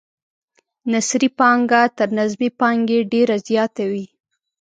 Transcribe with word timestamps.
نثري 0.91 1.29
پانګه 1.39 1.81
تر 1.97 2.07
نظمي 2.17 2.49
پانګې 2.59 2.99
ډیره 3.11 3.35
زیاته 3.47 3.83
وي. 3.91 4.05